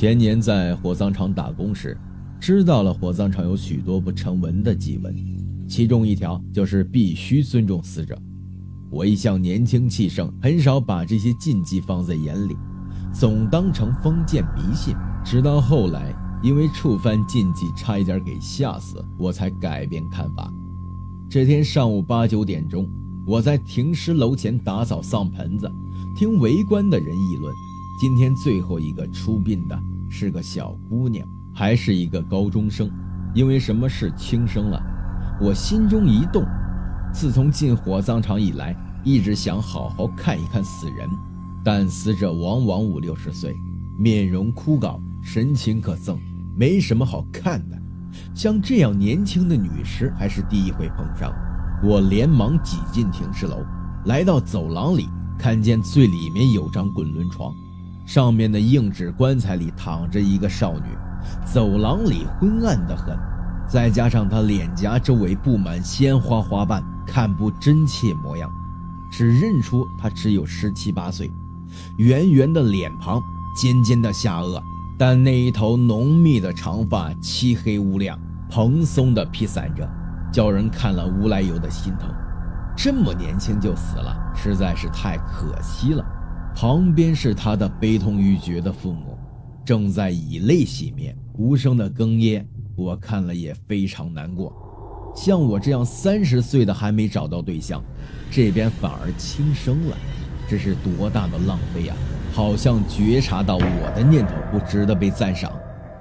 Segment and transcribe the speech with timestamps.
[0.00, 1.94] 前年在火葬场打工时，
[2.40, 5.14] 知道了火葬场有许多不成文的祭文，
[5.68, 8.18] 其中一条就是必须尊重死者。
[8.90, 12.56] 我一向年轻气盛，很少把这些禁忌放在眼里，
[13.12, 14.96] 总当成封建迷信。
[15.22, 20.50] 直到后来，因为触犯禁忌，差一点给吓死，我才改变看法。
[21.28, 22.88] 这天上午八九点钟，
[23.26, 25.70] 我在停尸楼前打扫丧盆子，
[26.16, 27.54] 听围观的人议论：
[28.00, 29.78] 今天最后一个出殡的
[30.10, 32.90] 是个小姑娘，还是一个高中生，
[33.32, 34.82] 因为什么事轻生了。
[35.40, 36.44] 我心中一动。
[37.12, 41.08] 自从进火葬场以来，一直想好好看一看死人，
[41.64, 43.56] 但死者往往五六十岁，
[43.98, 46.18] 面容枯槁，神情可憎，
[46.56, 47.76] 没什么好看的。
[48.34, 51.32] 像这样年轻的女尸还是第一回碰上。
[51.82, 53.64] 我连忙挤进停尸楼，
[54.04, 55.08] 来到走廊里，
[55.38, 57.54] 看见最里面有张滚轮床，
[58.12, 60.98] 上面的硬纸棺材里躺着一个少女。
[61.46, 63.16] 走廊里昏暗得很，
[63.68, 66.82] 再加上她脸颊周围布满鲜花花瓣。
[67.06, 68.50] 看不真切模样，
[69.12, 71.30] 只认出他只有十七八岁，
[71.98, 73.22] 圆圆的脸庞，
[73.56, 74.60] 尖尖的下颚，
[74.98, 79.88] 但那一头浓密的长发漆黑乌亮，蓬松的披散着，
[80.32, 82.12] 叫人看了无来由的心疼。
[82.76, 86.04] 这么年轻就死了，实在是太可惜了。
[86.60, 89.16] 旁边是他的悲痛欲绝的父母，
[89.64, 94.52] 正在以泪洗面，无声的哽咽，我看了也非常难过。
[95.16, 97.82] 像我这样三十岁的还没找到对象，
[98.30, 99.96] 这边反而轻生了，
[100.50, 101.96] 这是多大的浪费啊！
[102.30, 105.50] 好像觉察到我的念头不值得被赞赏，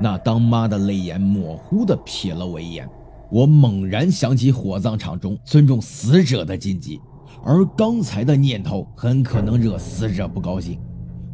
[0.00, 2.88] 那当妈的泪眼模糊地瞥了我一眼。
[3.28, 7.00] 我猛然想起火葬场中尊重死者的禁忌，
[7.42, 10.78] 而刚才的念头很可能惹死者不高兴，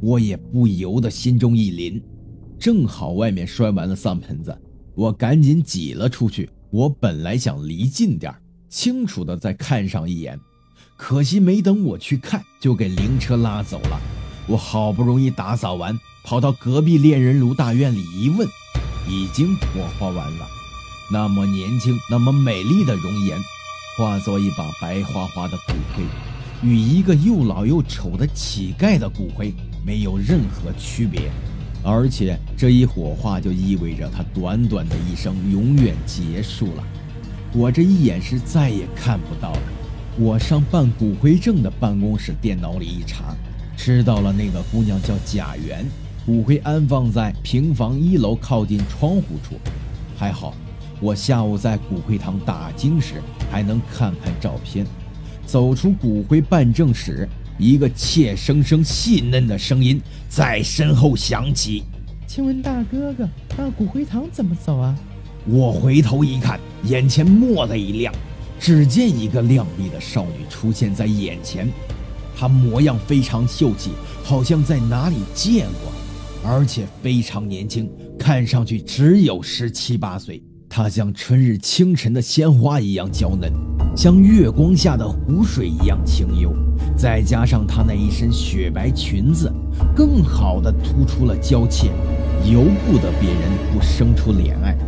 [0.01, 2.01] 我也不由得心中一凛。
[2.59, 4.57] 正好外面摔完了丧盆子，
[4.95, 6.49] 我赶紧挤了出去。
[6.71, 8.33] 我本来想离近点
[8.69, 10.39] 清楚的再看上一眼，
[10.97, 14.01] 可惜没等我去看，就给灵车拉走了。
[14.47, 18.47] 我好不容易打扫完，跑到隔壁恋人炉大院里一问，
[19.09, 20.47] 已经火化完了。
[21.13, 23.39] 那么年轻、那么美丽的容颜，
[24.01, 26.03] 化作一把白花花的骨灰，
[26.67, 29.53] 与一个又老又丑的乞丐的骨灰
[29.85, 31.31] 没有任何区别。
[31.85, 36.85] 而且这一火化就意味着他短短的一生永远结束了，
[37.53, 39.63] 我这一眼是再也看不到了。
[40.19, 43.37] 我上办骨灰证的办公室电脑里一查，
[43.77, 45.85] 知道了那个姑娘叫贾媛，
[46.25, 49.61] 骨灰安放在平房一楼靠近窗户处。
[50.17, 50.55] 还好，
[51.01, 54.87] 我下午在骨灰堂打经时还能看看照片。
[55.47, 57.29] 走出骨灰办证室。
[57.59, 60.01] 一个怯生生、细嫩的声音
[60.31, 61.83] 在身后响起
[62.27, 64.99] ：“请问大哥哥，到骨灰堂怎么走啊？”
[65.45, 68.15] 我回头一看，眼前蓦地一亮，
[68.59, 71.69] 只见一个靓丽的少女出现在眼前。
[72.35, 73.91] 她模样非常秀气，
[74.25, 75.93] 好像在哪里见过，
[76.51, 80.43] 而且非常年轻，看上去只有十七八岁。
[80.71, 83.53] 她像春日清晨的鲜花一样娇嫩，
[83.97, 86.55] 像月光下的湖水一样清幽。
[86.97, 89.53] 再加上她那一身雪白裙子，
[89.97, 91.89] 更好的突出了娇怯，
[92.49, 94.79] 由不得别人不生出怜爱。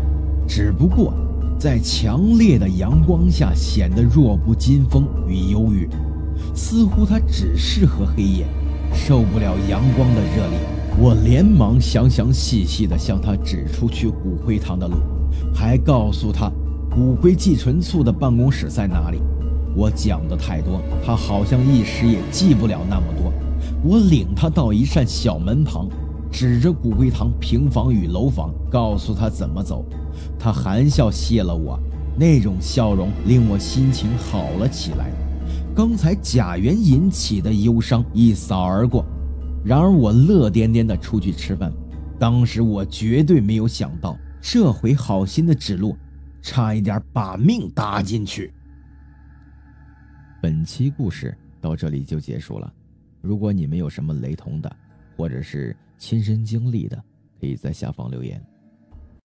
[0.46, 1.12] 只不过，
[1.58, 5.88] 在强烈的阳光下显得弱不禁风与忧郁，
[6.54, 8.46] 似乎她只适合黑夜，
[8.94, 10.54] 受不了阳光的热力。
[11.00, 14.94] 我连忙详详细细地向她指出去骨灰堂的路，
[15.54, 16.50] 还告诉他
[16.90, 19.20] 骨灰寄存处的办公室在哪里。
[19.74, 23.32] 我讲的太多，他好像一时也记不了那么多。
[23.84, 25.88] 我领他到一扇小门旁，
[26.30, 29.84] 指着骨灰堂平房与楼房，告诉他怎么走。
[30.38, 31.78] 他含笑谢了我，
[32.18, 35.10] 那种笑容令我心情好了起来。
[35.74, 39.04] 刚才贾元引起的忧伤一扫而过。
[39.64, 41.72] 然而我乐颠颠地出去吃饭，
[42.18, 45.96] 当时我绝对没有想到，这回好心的指路，
[46.42, 48.52] 差一点把命搭进去。
[50.42, 52.70] 本期故事到这里就结束了。
[53.20, 54.76] 如果你们有什么雷同的，
[55.16, 57.02] 或者是亲身经历的，
[57.40, 58.44] 可以在下方留言。